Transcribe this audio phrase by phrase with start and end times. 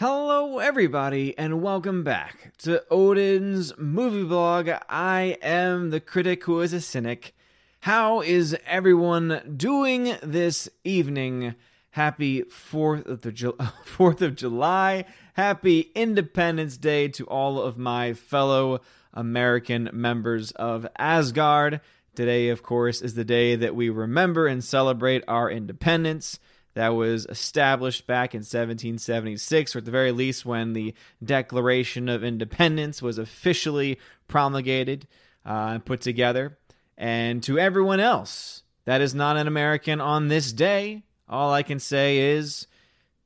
[0.00, 4.70] Hello, everybody, and welcome back to Odin's movie blog.
[4.88, 7.34] I am the critic who is a cynic.
[7.80, 11.56] How is everyone doing this evening?
[11.90, 15.04] Happy 4th of, the Ju- 4th of July.
[15.32, 18.80] Happy Independence Day to all of my fellow
[19.12, 21.80] American members of Asgard.
[22.14, 26.38] Today, of course, is the day that we remember and celebrate our independence
[26.78, 32.22] that was established back in 1776, or at the very least when the Declaration of
[32.22, 35.08] Independence was officially promulgated
[35.44, 36.56] uh, and put together.
[36.96, 41.80] And to everyone else that is not an American on this day, all I can
[41.80, 42.68] say is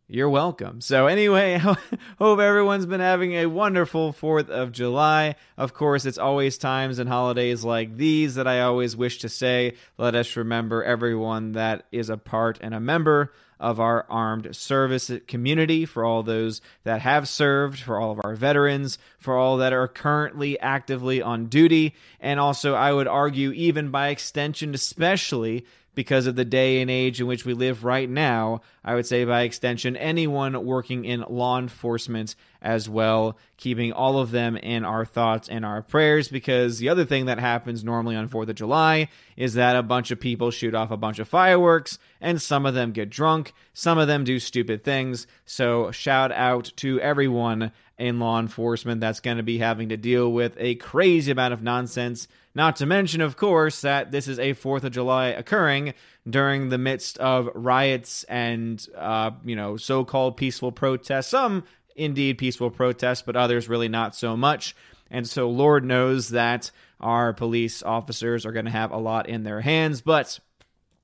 [0.08, 0.80] you're welcome.
[0.80, 1.56] So, anyway,
[2.18, 5.36] hope everyone's been having a wonderful 4th of July.
[5.56, 9.74] Of course, it's always times and holidays like these that I always wish to say,
[9.98, 15.10] let us remember everyone that is a part and a member of our armed service
[15.28, 19.72] community, for all those that have served, for all of our veterans, for all that
[19.72, 26.26] are currently actively on duty, and also, I would argue, even by extension, especially because
[26.26, 29.42] of the day and age in which we live right now, I would say by
[29.42, 35.48] extension, anyone working in law enforcement as well, keeping all of them in our thoughts
[35.48, 36.28] and our prayers.
[36.28, 40.10] Because the other thing that happens normally on 4th of July is that a bunch
[40.10, 43.98] of people shoot off a bunch of fireworks, and some of them get drunk, some
[43.98, 45.26] of them do stupid things.
[45.44, 50.30] So, shout out to everyone in law enforcement that's going to be having to deal
[50.32, 52.26] with a crazy amount of nonsense.
[52.52, 55.94] Not to mention, of course, that this is a 4th of July occurring
[56.28, 61.28] during the midst of riots and, uh, you know, so called peaceful protests.
[61.28, 61.62] Some
[61.94, 64.74] indeed peaceful protests, but others really not so much.
[65.08, 69.44] And so, Lord knows that our police officers are going to have a lot in
[69.44, 70.00] their hands.
[70.00, 70.40] But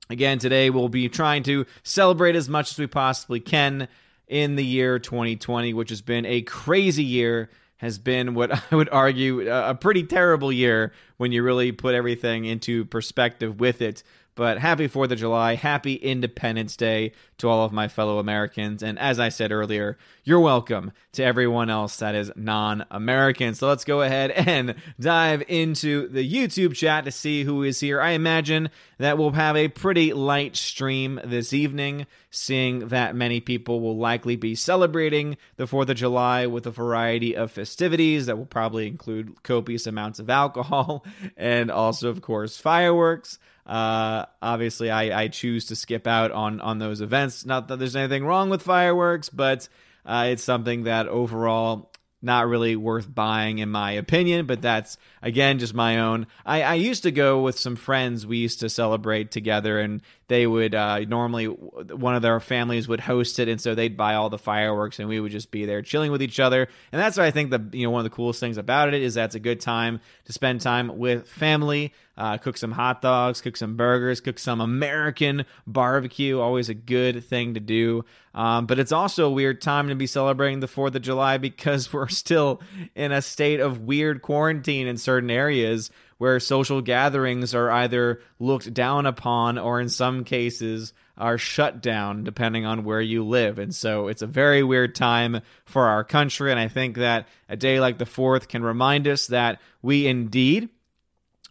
[0.09, 3.87] again, today we'll be trying to celebrate as much as we possibly can
[4.29, 8.89] in the year 2020, which has been a crazy year, has been what I would
[8.89, 14.03] argue uh, a pretty terrible year when you really put everything into perspective with it.
[14.39, 18.81] But happy 4th of July, happy Independence Day to all of my fellow Americans.
[18.81, 23.53] And as I said earlier, you're welcome to everyone else that is non American.
[23.53, 27.99] So let's go ahead and dive into the YouTube chat to see who is here.
[27.99, 33.81] I imagine that we'll have a pretty light stream this evening, seeing that many people
[33.81, 38.45] will likely be celebrating the 4th of July with a variety of festivities that will
[38.45, 41.03] probably include copious amounts of alcohol
[41.35, 43.37] and also, of course, fireworks.
[43.69, 47.45] Uh, obviously, I, I choose to skip out on on those events.
[47.45, 49.69] Not that there's anything wrong with fireworks, but
[50.07, 51.91] uh, it's something that overall
[52.21, 54.47] not really worth buying in my opinion.
[54.47, 56.25] But that's again just my own.
[56.47, 58.25] I, I used to go with some friends.
[58.25, 63.01] We used to celebrate together, and they would uh, normally one of their families would
[63.01, 65.83] host it, and so they'd buy all the fireworks, and we would just be there
[65.83, 66.67] chilling with each other.
[66.91, 69.03] And that's what I think the you know one of the coolest things about it
[69.03, 73.39] is that's a good time to spend time with family uh, cook some hot dogs,
[73.39, 76.37] cook some burgers, cook some American barbecue.
[76.37, 78.03] Always a good thing to do.
[78.35, 81.93] Um, but it's also a weird time to be celebrating the 4th of July because
[81.93, 82.61] we're still
[82.93, 88.73] in a state of weird quarantine in certain areas where social gatherings are either looked
[88.73, 93.59] down upon or in some cases are shut down depending on where you live.
[93.59, 96.51] And so it's a very weird time for our country.
[96.51, 100.67] And I think that a day like the 4th can remind us that we indeed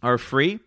[0.01, 0.59] are free,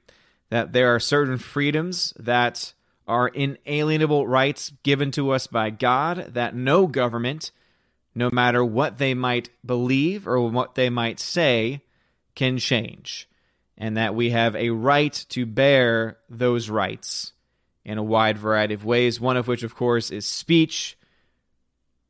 [0.50, 2.74] that there are certain freedoms that
[3.06, 7.50] are inalienable rights given to us by God, that no government,
[8.14, 11.82] no matter what they might believe or what they might say,
[12.34, 13.28] can change,
[13.76, 17.32] and that we have a right to bear those rights
[17.84, 20.96] in a wide variety of ways, one of which, of course, is speech,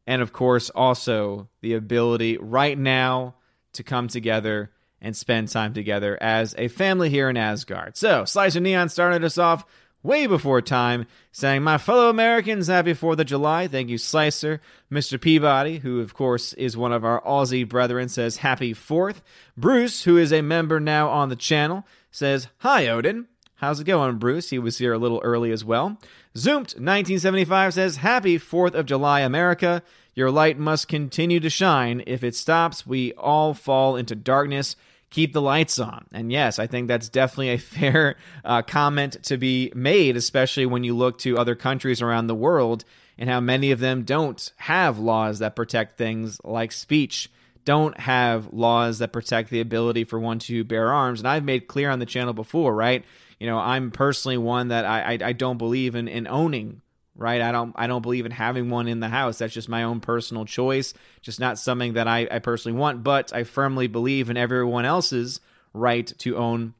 [0.07, 3.35] and of course, also the ability right now
[3.73, 4.72] to come together
[5.03, 7.97] and spend time together as a family here in Asgard.
[7.97, 9.67] So, Slicer Neon started us off
[10.03, 13.67] way before time, saying, My fellow Americans, happy 4th of July.
[13.67, 14.61] Thank you, Slicer.
[14.91, 15.21] Mr.
[15.21, 19.21] Peabody, who of course is one of our Aussie brethren, says, Happy 4th.
[19.57, 23.27] Bruce, who is a member now on the channel, says, Hi, Odin.
[23.57, 24.51] How's it going, Bruce?
[24.51, 25.99] He was here a little early as well.
[26.37, 29.83] Zoomed1975 says, Happy 4th of July, America.
[30.15, 32.03] Your light must continue to shine.
[32.07, 34.77] If it stops, we all fall into darkness
[35.13, 36.07] keep the lights on.
[36.13, 40.83] And yes, I think that's definitely a fair uh, comment to be made, especially when
[40.83, 42.85] you look to other countries around the world
[43.19, 47.31] and how many of them don't have laws that protect things like speech,
[47.65, 51.21] don't have laws that protect the ability for one to bear arms.
[51.21, 53.05] And I've made clear on the channel before, right?
[53.39, 56.82] You know, I'm personally one that I, I, I don't believe in, in owning
[57.17, 57.41] right?
[57.41, 59.39] I don't I don't believe in having one in the house.
[59.39, 63.03] That's just my own personal choice, just not something that I, I personally want.
[63.03, 65.41] But I firmly believe in everyone else's
[65.73, 66.75] right to own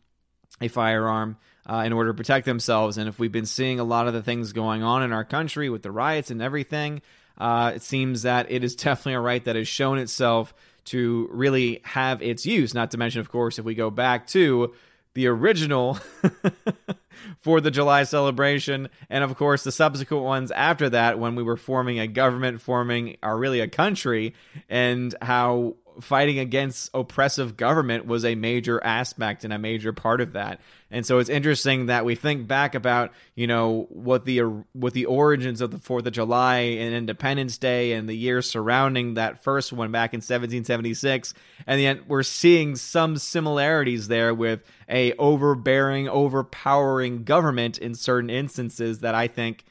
[0.61, 1.37] a firearm
[1.69, 2.99] uh, in order to protect themselves.
[2.99, 5.69] And if we've been seeing a lot of the things going on in our country
[5.69, 7.03] with the riots and everything,
[7.39, 11.81] uh, it seems that it is definitely a right that has shown itself to really
[11.85, 12.75] have its use.
[12.75, 14.75] Not to mention, of course, if we go back to
[15.15, 15.99] the original
[17.41, 21.57] for the July celebration, and of course the subsequent ones after that when we were
[21.57, 24.35] forming a government, forming our really a country,
[24.69, 30.33] and how fighting against oppressive government was a major aspect and a major part of
[30.33, 30.61] that.
[30.91, 34.41] And so it's interesting that we think back about, you know, what the
[34.73, 39.15] what the origins of the 4th of July and Independence Day and the years surrounding
[39.15, 41.35] that first one back in 1776
[41.67, 49.01] and yet we're seeing some similarities there with a overbearing, overpowering government in certain instances
[49.01, 49.65] that I think,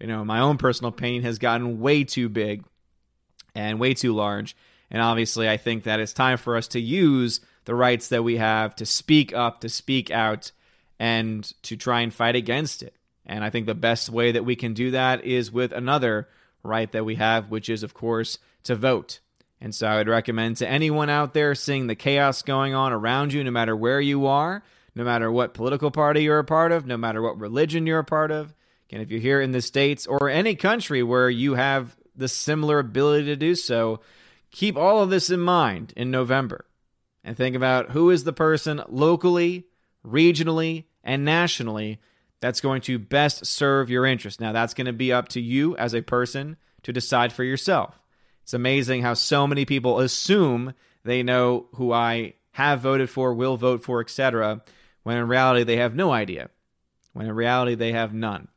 [0.00, 2.64] you know, my own personal opinion has gotten way too big
[3.54, 4.56] and way too large
[4.92, 8.36] and obviously, I think that it's time for us to use the rights that we
[8.36, 10.52] have to speak up, to speak out,
[11.00, 12.94] and to try and fight against it.
[13.24, 16.28] And I think the best way that we can do that is with another
[16.62, 19.20] right that we have, which is, of course, to vote.
[19.62, 23.32] And so I would recommend to anyone out there seeing the chaos going on around
[23.32, 24.62] you, no matter where you are,
[24.94, 28.04] no matter what political party you're a part of, no matter what religion you're a
[28.04, 28.54] part of.
[28.90, 32.78] And if you're here in the States or any country where you have the similar
[32.78, 34.00] ability to do so,
[34.52, 36.66] keep all of this in mind in November
[37.24, 39.66] and think about who is the person locally,
[40.06, 42.00] regionally, and nationally
[42.40, 44.40] that's going to best serve your interest.
[44.40, 47.98] Now, that's going to be up to you as a person to decide for yourself.
[48.42, 53.56] It's amazing how so many people assume they know who I have voted for, will
[53.56, 54.62] vote for, etc.,
[55.04, 56.50] when in reality they have no idea.
[57.12, 58.48] When in reality they have none.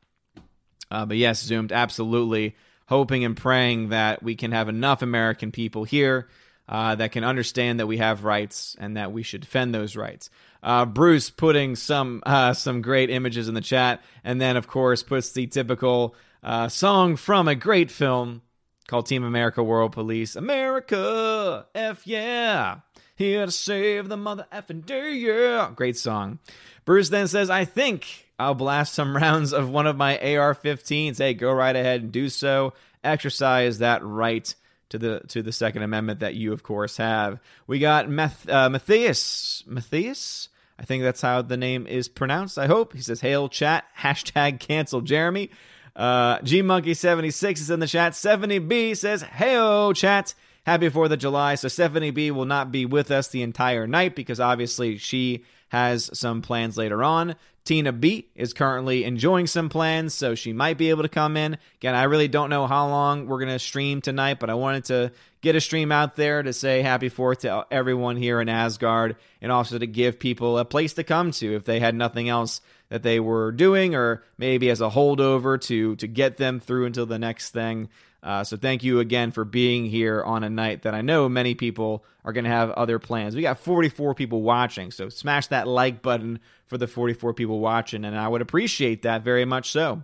[0.90, 2.56] Uh, but yes, Zoomed, absolutely
[2.88, 6.28] hoping and praying that we can have enough American people here
[6.68, 10.30] uh, that can understand that we have rights and that we should defend those rights.
[10.64, 15.04] Uh, Bruce putting some uh, some great images in the chat, and then of course
[15.04, 18.42] puts the typical uh, song from a great film
[18.88, 20.36] called Team America: World Police.
[20.36, 22.80] America, f yeah,
[23.16, 25.72] here to save the mother effing day, yeah.
[25.76, 26.40] Great song.
[26.84, 31.18] Bruce then says, "I think I'll blast some rounds of one of my AR-15s.
[31.18, 32.74] Hey, go right ahead and do so.
[33.04, 34.54] Exercise that right
[34.90, 37.40] to the to the Second Amendment that you, of course, have.
[37.68, 39.64] We got Meth, uh, Matthias.
[39.68, 40.50] Matthias.
[40.78, 42.58] I think that's how the name is pronounced.
[42.58, 45.52] I hope he says, "Hail chat." Hashtag cancel Jeremy.
[45.96, 48.16] Uh, Monkey seventy six is in the chat.
[48.16, 50.34] Stephanie B says, "Heyo chat."
[50.66, 51.54] Happy Fourth of July.
[51.56, 56.10] So Stephanie B will not be with us the entire night because obviously she has
[56.18, 57.36] some plans later on.
[57.66, 61.58] Tina B is currently enjoying some plans, so she might be able to come in.
[61.78, 64.86] Again, I really don't know how long we're going to stream tonight, but I wanted
[64.86, 69.16] to get a stream out there to say happy 4th to everyone here in Asgard
[69.42, 72.62] and also to give people a place to come to if they had nothing else
[72.90, 77.08] that they were doing or maybe as a holdover to to get them through until
[77.08, 77.90] the next thing.
[78.26, 81.54] Uh, so thank you again for being here on a night that I know many
[81.54, 83.36] people are going to have other plans.
[83.36, 88.04] We got 44 people watching, so smash that like button for the 44 people watching,
[88.04, 90.04] and I would appreciate that very much so.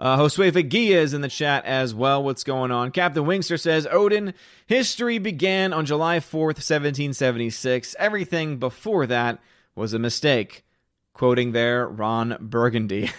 [0.00, 2.24] Uh, Josue Fagia is in the chat as well.
[2.24, 2.90] What's going on?
[2.90, 4.34] Captain Wingster says Odin,
[4.66, 7.94] history began on July 4th, 1776.
[8.00, 9.38] Everything before that
[9.76, 10.64] was a mistake.
[11.12, 13.10] Quoting there, Ron Burgundy.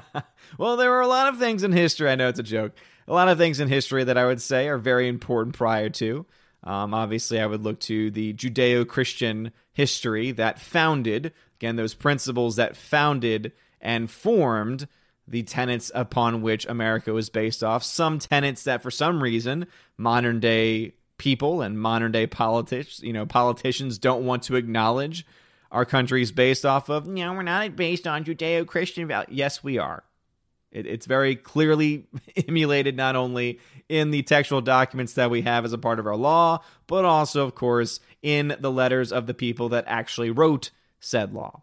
[0.58, 2.10] well, there were a lot of things in history.
[2.10, 2.72] I know it's a joke
[3.06, 6.26] a lot of things in history that I would say are very important prior to.
[6.62, 12.56] Um, obviously, I would look to the Judeo Christian history that founded, again, those principles
[12.56, 14.88] that founded and formed
[15.28, 17.82] the tenets upon which America was based off.
[17.82, 19.66] Some tenets that, for some reason,
[19.98, 25.26] modern day people and modern day politics, you know, politicians don't want to acknowledge
[25.70, 27.06] our country is based off of.
[27.06, 29.36] You know, we're not based on Judeo Christian values.
[29.36, 30.04] Yes, we are.
[30.74, 32.06] It, it's very clearly
[32.48, 36.16] emulated not only in the textual documents that we have as a part of our
[36.16, 41.32] law, but also, of course, in the letters of the people that actually wrote said
[41.32, 41.62] law.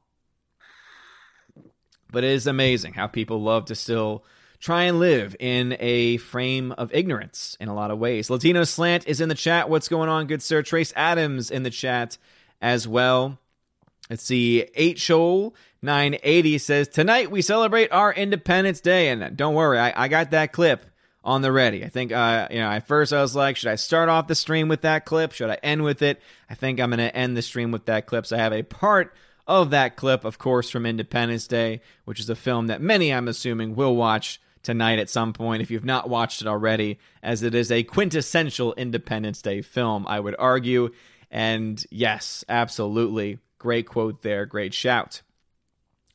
[2.12, 4.24] But it is amazing how people love to still
[4.60, 8.30] try and live in a frame of ignorance in a lot of ways.
[8.30, 9.70] Latino Slant is in the chat.
[9.70, 10.62] What's going on, good sir?
[10.62, 12.18] Trace Adams in the chat
[12.62, 13.40] as well.
[14.10, 14.68] Let's see.
[14.76, 19.10] Eight Shoal 980 says, Tonight we celebrate our Independence Day.
[19.10, 20.86] And don't worry, I, I got that clip
[21.24, 21.84] on the ready.
[21.84, 24.36] I think, uh, you know, at first I was like, should I start off the
[24.36, 25.32] stream with that clip?
[25.32, 26.22] Should I end with it?
[26.50, 28.26] I think I'm going to end the stream with that clip.
[28.26, 29.14] So I have a part
[29.48, 33.28] of that clip, of course, from Independence Day, which is a film that many, I'm
[33.28, 37.56] assuming, will watch tonight at some point if you've not watched it already, as it
[37.56, 40.92] is a quintessential Independence Day film, I would argue.
[41.30, 43.40] And yes, absolutely.
[43.58, 44.46] Great quote there.
[44.46, 45.22] Great shout.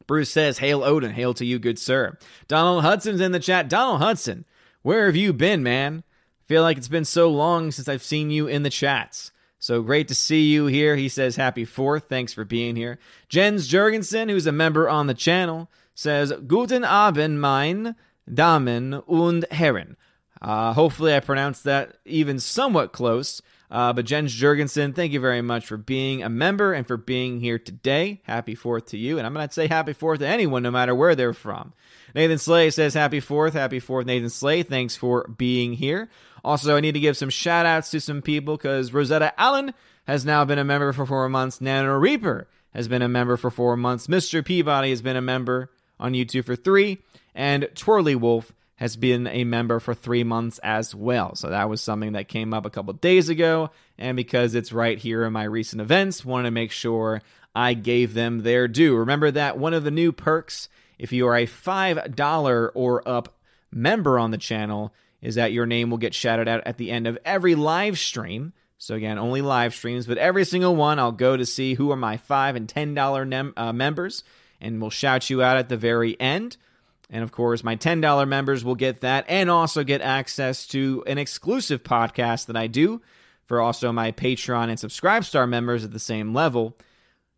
[0.06, 2.16] Bruce says, Hail Odin, hail to you, good sir.
[2.48, 3.68] Donald Hudson's in the chat.
[3.68, 4.44] Donald Hudson,
[4.82, 6.04] where have you been, man?
[6.46, 9.32] Feel like it's been so long since I've seen you in the chats.
[9.58, 10.96] So great to see you here.
[10.96, 12.04] He says, Happy 4th.
[12.04, 12.98] Thanks for being here.
[13.28, 17.96] Jens Jurgensen, who's a member on the channel, says, Guten Abend, mein
[18.32, 19.96] Damen und Herren.
[20.40, 23.42] Uh, hopefully, I pronounced that even somewhat close.
[23.70, 27.40] Uh, but Jens Jurgensen, thank you very much for being a member and for being
[27.40, 28.20] here today.
[28.24, 29.18] Happy 4th to you.
[29.18, 31.72] And I'm going to say happy 4th to anyone, no matter where they're from.
[32.14, 33.52] Nathan Slay says happy 4th.
[33.52, 34.62] Happy 4th, Nathan Slay.
[34.62, 36.08] Thanks for being here.
[36.44, 39.74] Also, I need to give some shout outs to some people because Rosetta Allen
[40.06, 41.60] has now been a member for four months.
[41.60, 44.06] Nano Reaper has been a member for four months.
[44.06, 44.44] Mr.
[44.44, 46.98] Peabody has been a member on YouTube for three.
[47.34, 51.34] And Twirly Wolf has been a member for three months as well.
[51.34, 53.70] So that was something that came up a couple days ago.
[53.98, 57.22] And because it's right here in my recent events, wanted to make sure
[57.54, 58.96] I gave them their due.
[58.96, 60.68] Remember that one of the new perks,
[60.98, 63.34] if you are a $5 or up
[63.72, 64.92] member on the channel,
[65.22, 68.52] is that your name will get shouted out at the end of every live stream.
[68.76, 71.96] So again, only live streams, but every single one, I'll go to see who are
[71.96, 74.22] my five and ten dollar nem- uh, members,
[74.60, 76.58] and we'll shout you out at the very end.
[77.08, 81.18] And of course, my $10 members will get that and also get access to an
[81.18, 83.00] exclusive podcast that I do
[83.44, 86.76] for also my Patreon and Subscribestar members at the same level.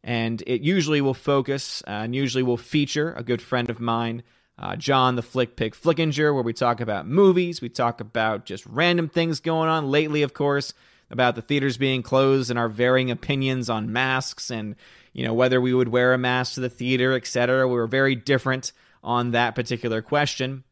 [0.03, 4.23] And it usually will focus uh, and usually will feature a good friend of mine,
[4.59, 7.61] uh, John the Flick Pick Flickinger, where we talk about movies.
[7.61, 9.91] We talk about just random things going on.
[9.91, 10.73] Lately, of course,
[11.11, 14.77] about the theaters being closed and our varying opinions on masks and,
[15.13, 17.69] you know, whether we would wear a mask to the theater, etc.
[17.69, 18.73] We were very different
[19.03, 20.65] on that particular question.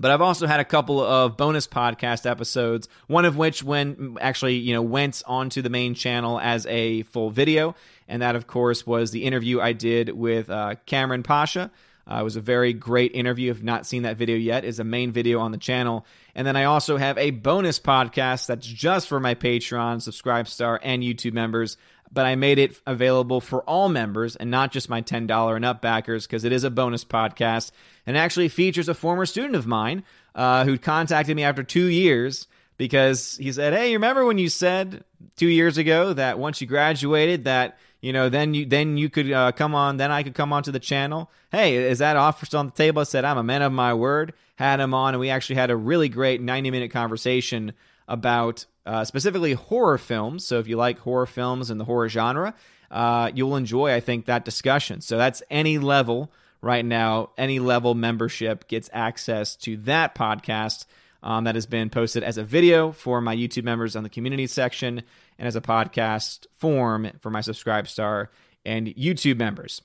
[0.00, 4.56] But I've also had a couple of bonus podcast episodes, one of which when actually,
[4.56, 7.76] you know, went onto the main channel as a full video,
[8.08, 11.70] and that of course was the interview I did with uh, Cameron Pasha.
[12.10, 13.50] Uh, it was a very great interview.
[13.52, 16.04] If you've not seen that video yet, is a main video on the channel.
[16.34, 21.04] And then I also have a bonus podcast that's just for my Patreon, Subscribestar, and
[21.04, 21.76] YouTube members
[22.12, 25.80] but I made it available for all members and not just my $10 and up
[25.80, 27.72] backers because it is a bonus podcast
[28.06, 30.04] and actually features a former student of mine
[30.34, 34.48] uh, who contacted me after two years because he said, "Hey, you remember when you
[34.48, 35.04] said
[35.36, 39.30] two years ago that once you graduated that you know then you then you could
[39.30, 41.30] uh, come on, then I could come onto the channel?
[41.52, 43.94] Hey, is that offer still on the table?" I said, "I'm a man of my
[43.94, 47.72] word." Had him on, and we actually had a really great 90 minute conversation
[48.08, 50.44] about uh, specifically horror films.
[50.44, 52.54] So if you like horror films and the horror genre,
[52.90, 55.00] uh, you'll enjoy, I think, that discussion.
[55.00, 60.86] So that's any level right now, any level membership gets access to that podcast.
[61.24, 64.48] Um, that has been posted as a video for my YouTube members on the community
[64.48, 65.04] section
[65.38, 68.26] and as a podcast form for my Subscribestar
[68.64, 69.82] and YouTube members.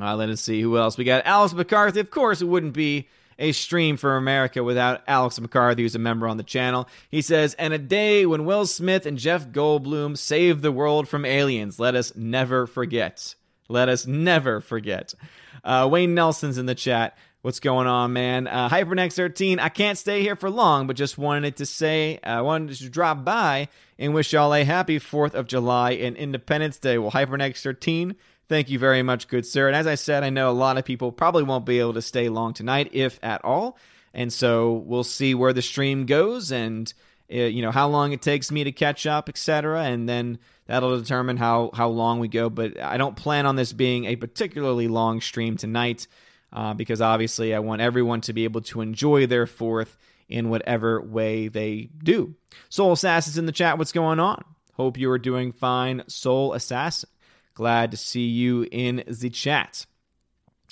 [0.00, 0.98] Uh, let us see who else.
[0.98, 2.00] We got Alex McCarthy.
[2.00, 3.08] Of course, it wouldn't be
[3.38, 6.88] a stream for America without Alex McCarthy, who's a member on the channel.
[7.10, 11.24] He says, and a day when Will Smith and Jeff Goldblum saved the world from
[11.24, 11.78] aliens.
[11.78, 13.34] Let us never forget.
[13.68, 15.14] Let us never forget.
[15.64, 17.16] Uh, Wayne Nelson's in the chat.
[17.42, 18.46] What's going on, man?
[18.46, 19.58] Uh, Hypernext 13.
[19.58, 22.88] I can't stay here for long, but just wanted to say, I uh, wanted to
[22.88, 23.66] drop by
[23.98, 26.98] and wish y'all a happy 4th of July and Independence Day.
[26.98, 28.14] Well, Hypernext 13
[28.52, 29.66] Thank you very much, good sir.
[29.66, 32.02] And as I said, I know a lot of people probably won't be able to
[32.02, 33.78] stay long tonight, if at all.
[34.12, 36.92] And so we'll see where the stream goes and
[37.32, 39.84] uh, you know how long it takes me to catch up, etc.
[39.84, 42.50] And then that'll determine how how long we go.
[42.50, 46.06] But I don't plan on this being a particularly long stream tonight
[46.52, 49.96] uh, because obviously I want everyone to be able to enjoy their fourth
[50.28, 52.34] in whatever way they do.
[52.68, 53.78] Soul Assassin's in the chat.
[53.78, 54.44] What's going on?
[54.74, 57.08] Hope you are doing fine, Soul Assassin.
[57.54, 59.86] Glad to see you in the chat.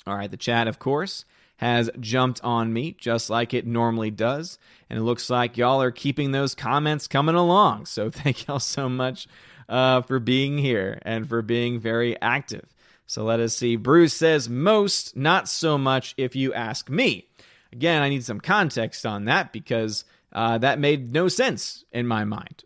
[0.07, 1.25] All right, the chat, of course,
[1.57, 4.57] has jumped on me just like it normally does.
[4.89, 7.85] And it looks like y'all are keeping those comments coming along.
[7.91, 9.27] So thank y'all so much
[9.69, 12.65] uh, for being here and for being very active.
[13.05, 13.75] So let us see.
[13.75, 17.27] Bruce says, most, not so much if you ask me.
[17.71, 22.23] Again, I need some context on that because uh, that made no sense in my
[22.23, 22.63] mind.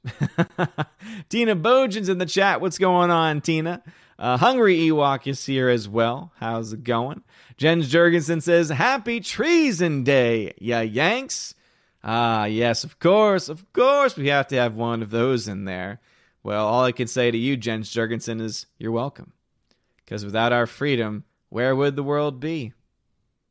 [1.30, 2.62] Tina Bojan's in the chat.
[2.62, 3.82] What's going on, Tina?
[4.18, 6.32] Uh, Hungry Ewok is here as well.
[6.38, 7.24] How's it going?
[7.58, 11.54] Jens Jurgensen says, Happy Treason Day, ya Yanks.
[12.04, 16.00] Ah, yes, of course, of course, we have to have one of those in there.
[16.44, 19.34] Well, all I can say to you, Jens Jurgensen, is you're welcome.
[20.06, 22.74] Because without our freedom, where would the world be?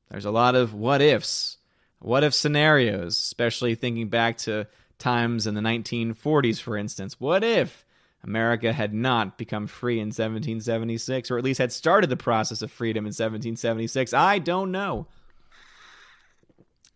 [0.08, 1.58] There's a lot of what ifs,
[1.98, 4.68] what if scenarios, especially thinking back to
[4.98, 7.18] times in the 1940s, for instance.
[7.18, 7.83] What if
[8.24, 12.72] America had not become free in 1776, or at least had started the process of
[12.72, 14.12] freedom in 1776?
[14.12, 15.06] I don't know.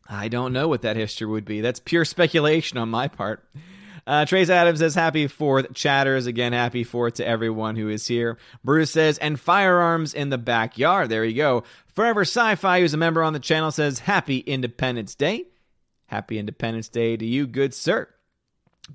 [0.09, 1.61] I don't know what that history would be.
[1.61, 3.45] That's pure speculation on my part.
[4.07, 5.75] Uh, Trace Adams says, Happy 4th.
[5.75, 8.39] Chatters, again, happy 4th to everyone who is here.
[8.65, 11.11] Bruce says, and firearms in the backyard.
[11.11, 11.65] There you go.
[11.95, 15.45] Forever Sci Fi, who's a member on the channel, says, Happy Independence Day.
[16.07, 18.09] Happy Independence Day to you, good sir.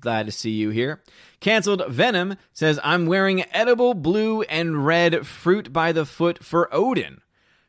[0.00, 1.02] Glad to see you here.
[1.40, 7.20] Cancelled Venom says, I'm wearing edible blue and red fruit by the foot for Odin.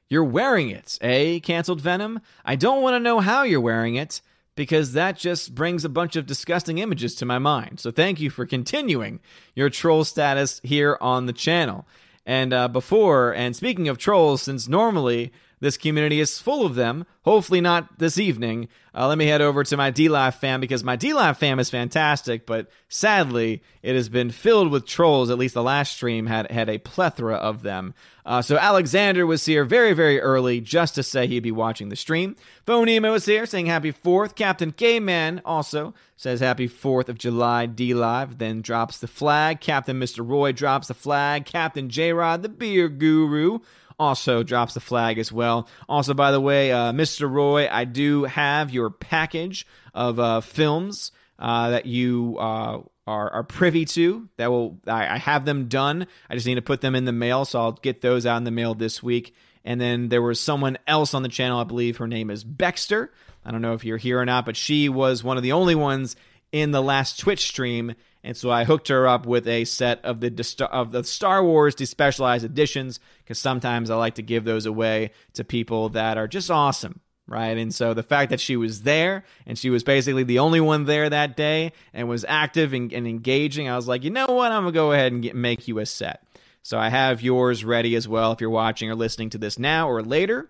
[0.10, 1.40] You're wearing it, eh?
[1.40, 2.20] Cancelled Venom.
[2.44, 4.22] I don't want to know how you're wearing it
[4.56, 7.80] because that just brings a bunch of disgusting images to my mind.
[7.80, 9.20] So thank you for continuing
[9.56, 11.88] your troll status here on the channel.
[12.26, 17.06] And uh, before, and speaking of trolls, since normally this community is full of them.
[17.24, 18.68] Hopefully, not this evening.
[18.94, 21.60] Uh, let me head over to my D Live fam because my D Live fam
[21.60, 25.30] is fantastic, but sadly, it has been filled with trolls.
[25.30, 27.94] At least the last stream had had a plethora of them.
[28.26, 31.96] Uh, so Alexander was here very, very early just to say he'd be watching the
[31.96, 32.36] stream.
[32.66, 34.36] Phonemo was here saying happy 4th.
[34.36, 39.62] Captain K-Man also says happy 4th of July D Live, then drops the flag.
[39.62, 40.28] Captain Mr.
[40.28, 41.46] Roy drops the flag.
[41.46, 43.60] Captain J-Rod, the beer guru,
[44.00, 45.68] also drops the flag as well.
[45.88, 47.30] Also, by the way, uh, Mr.
[47.30, 53.44] Roy, I do have your package of uh, films uh, that you uh, are, are
[53.44, 54.28] privy to.
[54.38, 56.08] That will I, I have them done.
[56.30, 58.44] I just need to put them in the mail, so I'll get those out in
[58.44, 59.36] the mail this week.
[59.64, 63.12] And then there was someone else on the channel, I believe her name is Baxter.
[63.44, 65.76] I don't know if you're here or not, but she was one of the only
[65.76, 66.16] ones
[66.52, 70.20] in the last Twitch stream and so I hooked her up with a set of
[70.20, 75.12] the of the Star Wars despecialized editions because sometimes I like to give those away
[75.34, 77.56] to people that are just awesome, right?
[77.56, 80.86] And so the fact that she was there and she was basically the only one
[80.86, 84.52] there that day and was active and, and engaging, I was like, you know what?
[84.52, 86.24] I'm gonna go ahead and get, make you a set.
[86.64, 89.88] So I have yours ready as well if you're watching or listening to this now
[89.88, 90.50] or later.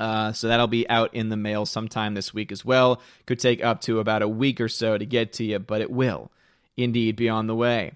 [0.00, 3.00] Uh, so that'll be out in the mail sometime this week as well.
[3.26, 5.92] Could take up to about a week or so to get to you, but it
[5.92, 6.32] will
[6.78, 7.92] indeed be on the way.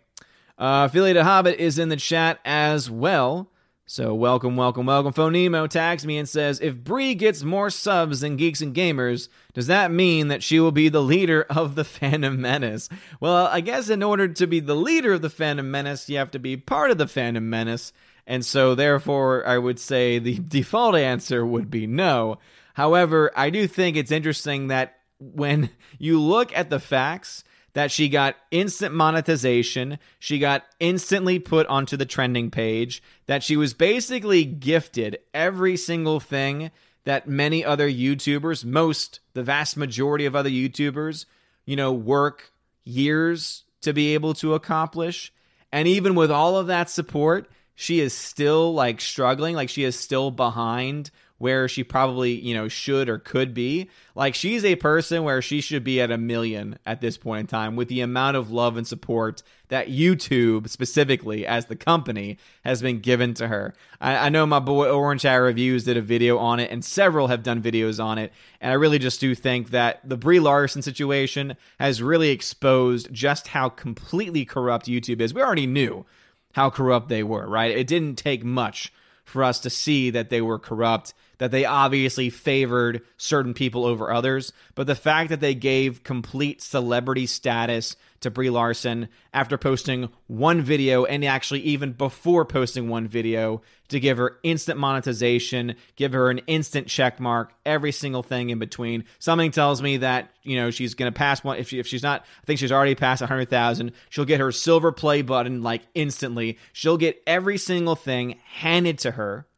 [0.58, 3.48] Uh, Affiliated Hobbit is in the chat as well.
[3.84, 5.12] So welcome, welcome, welcome.
[5.12, 9.66] Phonemo tags me and says, if Brie gets more subs than Geeks and Gamers, does
[9.66, 12.88] that mean that she will be the leader of the Phantom Menace?
[13.20, 16.30] Well, I guess in order to be the leader of the Phantom Menace, you have
[16.30, 17.92] to be part of the Phantom Menace.
[18.26, 22.38] And so therefore, I would say the default answer would be no.
[22.74, 28.08] However, I do think it's interesting that when you look at the facts, that she
[28.08, 34.44] got instant monetization, she got instantly put onto the trending page, that she was basically
[34.44, 36.70] gifted every single thing
[37.04, 41.24] that many other YouTubers, most, the vast majority of other YouTubers,
[41.64, 42.52] you know, work
[42.84, 45.32] years to be able to accomplish.
[45.72, 49.98] And even with all of that support, she is still like struggling, like she is
[49.98, 51.10] still behind
[51.42, 53.90] where she probably, you know, should or could be.
[54.14, 57.46] Like she's a person where she should be at a million at this point in
[57.48, 62.80] time with the amount of love and support that YouTube specifically as the company has
[62.80, 63.74] been given to her.
[64.00, 67.26] I, I know my boy Orange Hat Reviews did a video on it and several
[67.26, 68.32] have done videos on it.
[68.60, 73.48] And I really just do think that the Brie Larson situation has really exposed just
[73.48, 75.34] how completely corrupt YouTube is.
[75.34, 76.06] We already knew
[76.52, 77.76] how corrupt they were, right?
[77.76, 78.92] It didn't take much
[79.24, 84.12] for us to see that they were corrupt that they obviously favored certain people over
[84.12, 90.08] others, but the fact that they gave complete celebrity status to Brie Larson after posting
[90.28, 96.12] one video and actually even before posting one video to give her instant monetization, give
[96.12, 99.02] her an instant check mark, every single thing in between.
[99.18, 102.04] Something tells me that, you know, she's going to pass one if she if she's
[102.04, 106.58] not I think she's already passed 100,000, she'll get her silver play button like instantly.
[106.72, 109.48] She'll get every single thing handed to her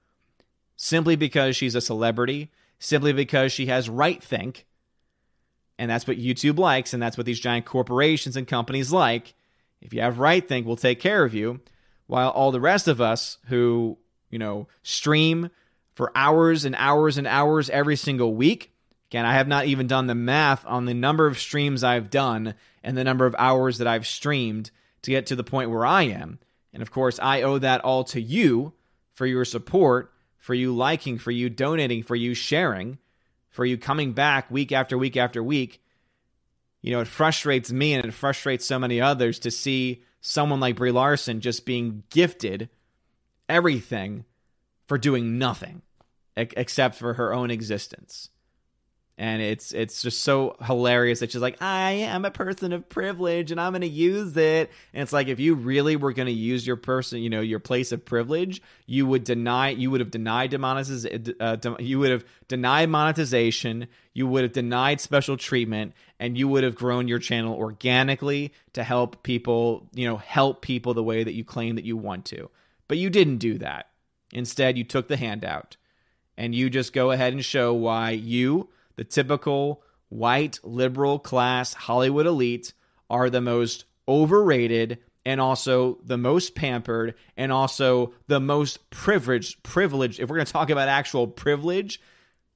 [0.84, 4.66] simply because she's a celebrity, simply because she has right think.
[5.78, 9.32] And that's what YouTube likes, and that's what these giant corporations and companies like.
[9.80, 11.60] If you have right think, we'll take care of you.
[12.06, 13.96] While all the rest of us who,
[14.28, 15.48] you know, stream
[15.94, 18.70] for hours and hours and hours every single week.
[19.08, 22.54] Again, I have not even done the math on the number of streams I've done
[22.82, 24.70] and the number of hours that I've streamed
[25.00, 26.40] to get to the point where I am.
[26.74, 28.74] And of course, I owe that all to you
[29.14, 30.10] for your support
[30.44, 32.98] for you liking, for you donating, for you sharing,
[33.48, 35.82] for you coming back week after week after week.
[36.82, 40.76] You know, it frustrates me and it frustrates so many others to see someone like
[40.76, 42.68] Brie Larson just being gifted
[43.48, 44.26] everything
[44.86, 45.80] for doing nothing
[46.36, 48.28] except for her own existence.
[49.16, 51.20] And it's it's just so hilarious.
[51.20, 54.70] That she's like i am a person of privilege and i'm going to use it.
[54.92, 57.60] And it's like if you really were going to use your person you know your
[57.60, 62.24] place of privilege you would deny you would have denied demonetization uh, you would have
[62.48, 67.54] denied monetization you would have denied special treatment and you would have grown your channel
[67.54, 71.96] organically to help people you know help people the way that you claim that you
[71.96, 72.50] want to.
[72.88, 73.90] But you didn't do that.
[74.32, 75.76] Instead you took the handout
[76.36, 82.26] and you just go ahead and show why you the typical white liberal class Hollywood
[82.26, 82.72] elite
[83.10, 90.20] are the most overrated and also the most pampered and also the most privileged privileged
[90.20, 92.00] if we're going to talk about actual privilege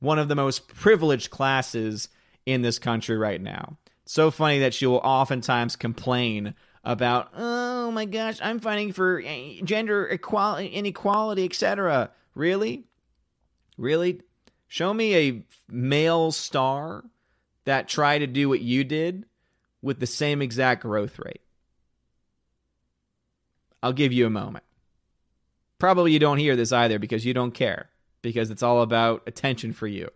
[0.00, 2.08] one of the most privileged classes
[2.46, 3.76] in this country right now.
[4.04, 9.60] So funny that she will oftentimes complain about oh my gosh i'm fighting for eh,
[9.64, 12.84] gender equality inequality etc really?
[13.76, 14.22] Really
[14.68, 17.04] Show me a male star
[17.64, 19.24] that tried to do what you did
[19.82, 21.40] with the same exact growth rate.
[23.82, 24.64] I'll give you a moment.
[25.78, 27.88] Probably you don't hear this either because you don't care,
[28.20, 30.10] because it's all about attention for you.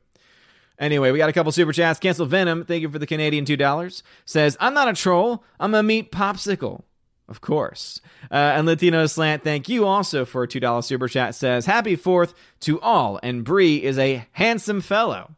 [0.78, 2.00] Anyway, we got a couple super chats.
[2.00, 4.02] Cancel Venom, thank you for the Canadian $2.
[4.24, 6.82] Says, I'm not a troll, I'm a meat popsicle.
[7.28, 8.00] Of course.
[8.30, 11.34] Uh, and Latino Slant, thank you also for a $2 super chat.
[11.34, 15.34] Says, Happy 4th to all, and Brie is a handsome fellow.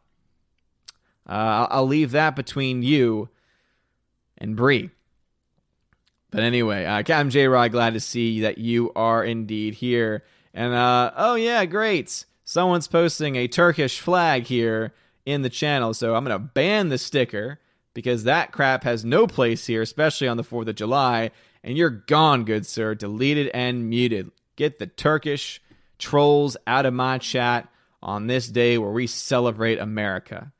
[1.27, 3.29] Uh, I'll, I'll leave that between you
[4.37, 4.89] and Brie.
[6.31, 10.23] But anyway, uh, Captain J Rod, glad to see that you are indeed here.
[10.53, 12.25] And uh, oh, yeah, great.
[12.43, 14.93] Someone's posting a Turkish flag here
[15.25, 17.59] in the channel, so I'm going to ban the sticker
[17.93, 21.31] because that crap has no place here, especially on the 4th of July
[21.65, 22.93] and you're gone, good sir.
[22.93, 24.31] Deleted and muted.
[24.55, 25.61] Get the Turkish
[25.97, 27.67] trolls out of my chat
[28.03, 30.53] on this day where we celebrate America.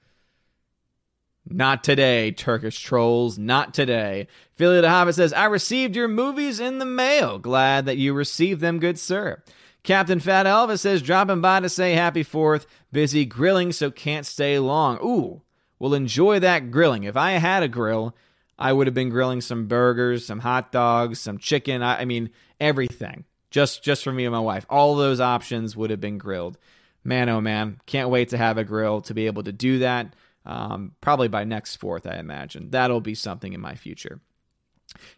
[1.48, 3.38] Not today, Turkish trolls.
[3.38, 4.28] Not today.
[4.56, 7.38] Philly the Hobbit says, I received your movies in the mail.
[7.38, 9.44] Glad that you received them, good sir.
[9.84, 12.66] Captain Fat Elvis says, dropping by to say happy fourth.
[12.92, 14.98] Busy grilling, so can't stay long.
[15.04, 15.44] Ooh,
[15.78, 17.04] well, enjoy that grilling.
[17.04, 18.16] If I had a grill,
[18.58, 21.82] I would have been grilling some burgers, some hot dogs, some chicken.
[21.84, 24.66] I, I mean, everything just just for me and my wife.
[24.70, 26.58] All those options would have been grilled.
[27.06, 30.14] Man, oh man, can't wait to have a grill to be able to do that.
[30.46, 34.20] Um, probably by next fourth, I imagine that'll be something in my future.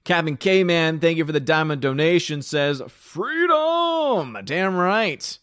[0.04, 2.44] Captain K Man, thank you for the diamond donation.
[2.44, 4.38] Says freedom.
[4.46, 5.40] Damn right.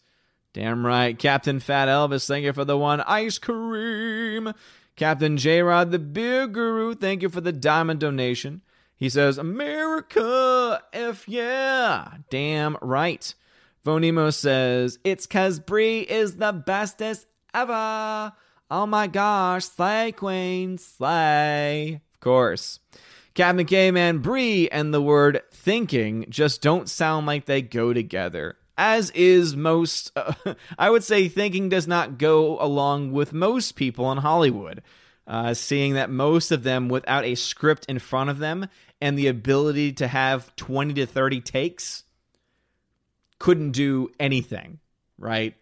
[0.53, 1.19] Damn right.
[1.19, 4.53] Captain Fat Elvis, thank you for the one ice cream.
[4.95, 8.61] Captain J Rod, the beer guru, thank you for the diamond donation.
[8.95, 12.13] He says, America, F yeah.
[12.29, 13.33] Damn right.
[13.85, 18.31] Vonimo says, It's cause Brie is the bestest ever.
[18.71, 21.99] Oh my gosh, slay queen, slay.
[22.13, 22.79] Of course.
[23.33, 28.55] Captain K Man, Brie and the word thinking just don't sound like they go together
[28.77, 30.33] as is most, uh,
[30.77, 34.81] I would say, thinking does not go along with most people in Hollywood.
[35.27, 38.67] Uh, seeing that most of them, without a script in front of them
[39.01, 42.03] and the ability to have 20 to 30 takes,
[43.39, 44.79] couldn't do anything,
[45.17, 45.55] right?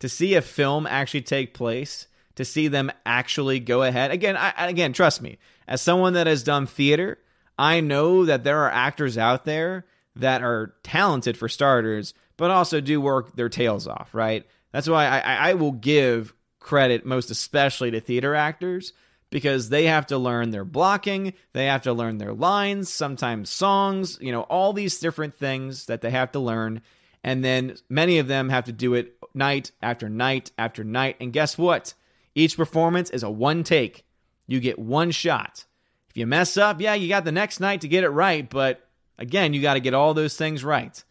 [0.00, 4.10] To see a film actually take place, to see them actually go ahead.
[4.10, 7.18] Again, I, again, trust me, as someone that has done theater,
[7.58, 12.80] I know that there are actors out there that are talented for starters but also
[12.80, 14.46] do work their tails off, right?
[14.72, 18.92] That's why I, I will give credit most especially to theater actors
[19.30, 24.18] because they have to learn their blocking, they have to learn their lines, sometimes songs,
[24.20, 26.80] you know, all these different things that they have to learn.
[27.22, 31.16] And then many of them have to do it night after night after night.
[31.20, 31.94] And guess what?
[32.34, 34.04] Each performance is a one take.
[34.46, 35.64] You get one shot.
[36.10, 38.86] If you mess up, yeah, you got the next night to get it right, but
[39.18, 41.02] again, you got to get all those things right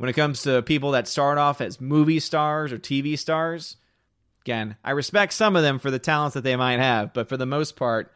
[0.00, 3.76] when it comes to people that start off as movie stars or TV stars,
[4.40, 7.36] again, I respect some of them for the talents that they might have, but for
[7.36, 8.10] the most part,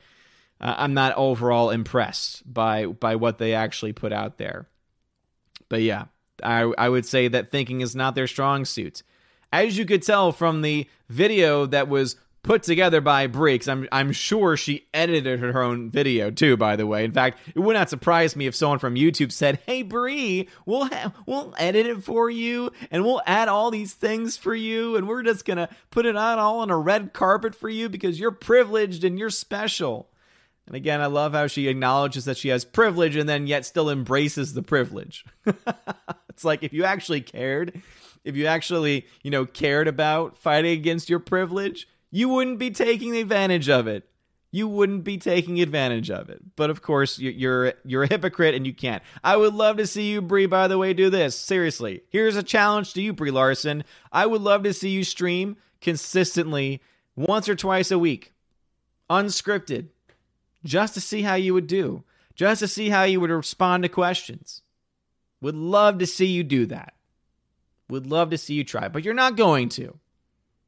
[0.63, 4.67] uh, I'm not overall impressed by by what they actually put out there.
[5.69, 6.07] But yeah,
[6.43, 9.03] I I would say that thinking is not their strong suit.
[9.53, 13.61] As you could tell from the video that was put together by Brie.
[13.67, 16.57] I'm I'm sure she edited her own video too.
[16.57, 19.61] By the way, in fact, it would not surprise me if someone from YouTube said,
[19.67, 24.37] "Hey Brie, we'll ha- we'll edit it for you, and we'll add all these things
[24.37, 27.69] for you, and we're just gonna put it on all on a red carpet for
[27.69, 30.09] you because you're privileged and you're special."
[30.67, 33.91] And again, I love how she acknowledges that she has privilege and then yet still
[33.91, 35.25] embraces the privilege.
[36.31, 37.83] it's like if you actually cared,
[38.25, 43.17] if you actually, you know, cared about fighting against your privilege, you wouldn't be taking
[43.17, 44.09] advantage of it.
[44.53, 46.41] You wouldn't be taking advantage of it.
[46.55, 49.03] But of course, you're you're a hypocrite and you can't.
[49.25, 50.47] I would love to see you, Brie.
[50.47, 52.03] By the way, do this seriously.
[52.11, 53.83] Here's a challenge to you, Brie Larson.
[54.13, 56.81] I would love to see you stream consistently
[57.17, 58.33] once or twice a week,
[59.11, 59.89] unscripted,
[60.65, 62.05] just to see how you would do,
[62.37, 64.63] just to see how you would respond to questions.
[65.41, 66.95] Would love to see you do that.
[67.91, 69.99] Would love to see you try, but you're not going to.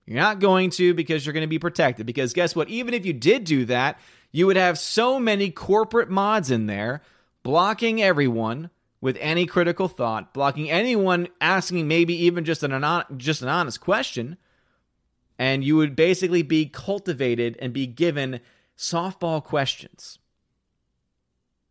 [0.07, 2.07] You're not going to because you're going to be protected.
[2.07, 2.69] Because guess what?
[2.69, 3.99] Even if you did do that,
[4.31, 7.03] you would have so many corporate mods in there
[7.43, 13.49] blocking everyone with any critical thought, blocking anyone asking maybe even just an just an
[13.49, 14.37] honest question,
[15.39, 18.41] and you would basically be cultivated and be given
[18.77, 20.19] softball questions.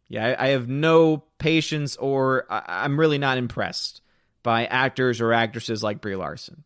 [0.07, 4.01] Yeah, I, have no patience, or I, I'm really not impressed
[4.43, 6.63] by actors or actresses like Brie Larson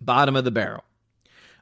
[0.00, 0.84] bottom of the barrel.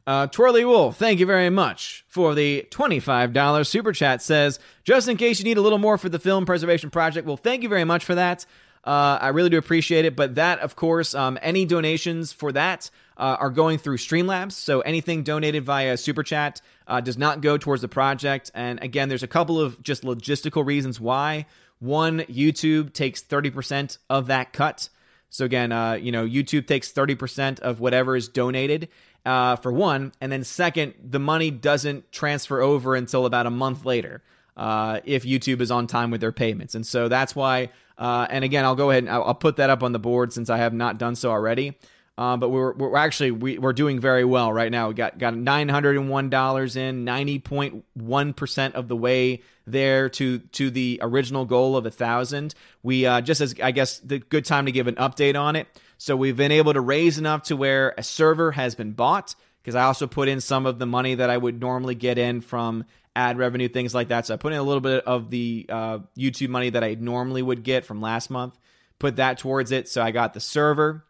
[0.06, 4.20] Uh, Twirly Wolf, thank you very much for the $25 super chat.
[4.20, 7.26] Says, just in case you need a little more for the Film Preservation Project.
[7.26, 8.44] Well, thank you very much for that.
[8.84, 10.14] Uh, I really do appreciate it.
[10.14, 14.52] But that, of course, um, any donations for that uh, are going through Streamlabs.
[14.52, 18.50] So anything donated via super chat uh, does not go towards the project.
[18.54, 21.46] And again, there's a couple of just logistical reasons why.
[21.78, 24.88] One, YouTube takes 30% of that cut.
[25.34, 28.88] So again, uh, you know, YouTube takes 30% of whatever is donated
[29.26, 33.84] uh, for one, and then second, the money doesn't transfer over until about a month
[33.84, 34.22] later
[34.56, 37.70] uh, if YouTube is on time with their payments, and so that's why.
[37.98, 40.32] Uh, and again, I'll go ahead and I'll, I'll, put that up on the board
[40.32, 41.76] since I have not done so already.
[42.16, 44.88] Um, but we're, we're actually we, we're doing very well right now.
[44.88, 48.96] We got got nine hundred and one dollars in, ninety point one percent of the
[48.96, 52.54] way there to to the original goal of a thousand.
[52.84, 55.66] We uh, just as I guess the good time to give an update on it.
[55.98, 59.74] So we've been able to raise enough to where a server has been bought because
[59.74, 62.84] I also put in some of the money that I would normally get in from
[63.16, 64.26] ad revenue, things like that.
[64.26, 67.42] So I put in a little bit of the uh, YouTube money that I normally
[67.42, 68.58] would get from last month,
[68.98, 69.88] put that towards it.
[69.88, 71.04] So I got the server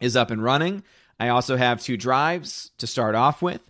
[0.00, 0.82] is up and running.
[1.18, 3.60] I also have two drives to start off with.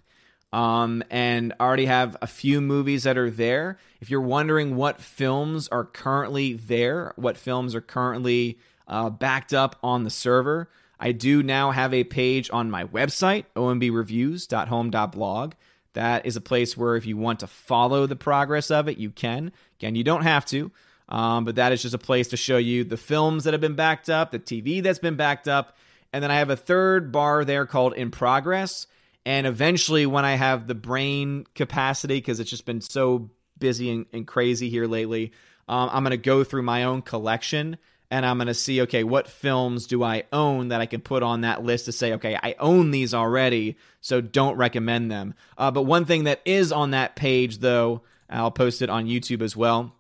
[0.53, 3.79] Um, and I already have a few movies that are there.
[4.01, 8.59] If you're wondering what films are currently there, what films are currently
[8.89, 13.45] uh, backed up on the server, I do now have a page on my website,
[13.55, 15.53] ombreviews.home.blog.
[15.93, 19.11] That is a place where if you want to follow the progress of it, you
[19.11, 19.53] can.
[19.79, 20.71] Again, you don't have to,
[21.09, 23.75] um, but that is just a place to show you the films that have been
[23.75, 25.77] backed up, the TV that's been backed up,
[26.13, 28.87] and then I have a third bar there called in progress.
[29.25, 34.07] And eventually, when I have the brain capacity, because it's just been so busy and,
[34.13, 35.33] and crazy here lately,
[35.69, 37.77] um, I'm going to go through my own collection
[38.11, 41.23] and I'm going to see, okay, what films do I own that I can put
[41.23, 45.35] on that list to say, okay, I own these already, so don't recommend them.
[45.59, 49.43] Uh, but one thing that is on that page, though, I'll post it on YouTube
[49.43, 49.93] as well.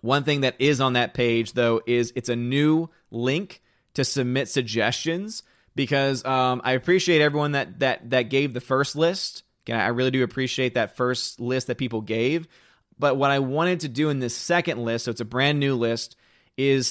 [0.00, 3.62] One thing that is on that page, though, is it's a new link
[3.94, 5.42] to submit suggestions
[5.74, 9.42] because um, I appreciate everyone that that that gave the first list.
[9.68, 12.46] I really do appreciate that first list that people gave.
[12.98, 15.74] But what I wanted to do in this second list, so it's a brand new
[15.74, 16.16] list,
[16.56, 16.86] is